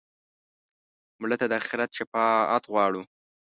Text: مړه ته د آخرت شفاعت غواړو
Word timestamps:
مړه 1.21 1.35
ته 1.39 1.45
د 1.47 1.53
آخرت 1.61 1.89
شفاعت 1.97 2.63
غواړو 2.71 3.01